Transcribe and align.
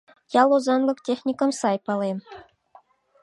—Ял 0.41 0.49
озанлык 0.57 0.99
техникым 1.05 1.51
сай 1.59 1.77
палем. 1.85 2.17